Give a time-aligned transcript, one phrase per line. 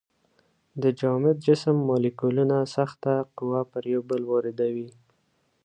[0.81, 4.89] د جامد جسم مالیکولونه سخته قوه پر یو بل واردوي.